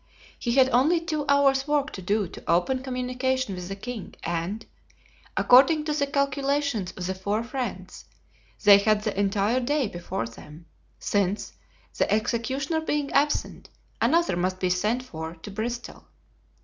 He 0.39 0.53
had 0.53 0.67
only 0.71 0.99
two 0.99 1.25
hours' 1.29 1.67
work 1.67 1.91
to 1.91 2.01
do 2.01 2.27
to 2.27 2.43
open 2.51 2.81
communication 2.81 3.53
with 3.53 3.67
the 3.69 3.75
king 3.75 4.15
and, 4.23 4.65
according 5.37 5.83
to 5.85 5.93
the 5.93 6.07
calculations 6.07 6.89
of 6.97 7.05
the 7.05 7.13
four 7.13 7.43
friends, 7.43 8.05
they 8.63 8.79
had 8.79 9.03
the 9.03 9.15
entire 9.19 9.59
day 9.59 9.87
before 9.87 10.25
them, 10.25 10.65
since, 10.97 11.53
the 11.95 12.11
executioner 12.11 12.81
being 12.81 13.11
absent, 13.11 13.69
another 14.01 14.35
must 14.35 14.59
be 14.59 14.71
sent 14.71 15.03
for 15.03 15.35
to 15.35 15.51
Bristol. 15.51 16.07